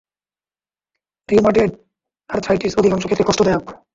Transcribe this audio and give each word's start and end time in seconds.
Rheumatoid 1.29 1.71
arthritis 2.29 2.73
অধিকাংশ 2.79 3.03
ক্ষেত্রে 3.07 3.27
কষ্টদায়ক। 3.27 3.65